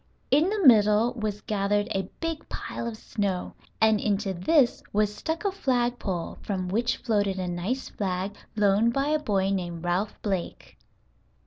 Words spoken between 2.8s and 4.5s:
of snow, and into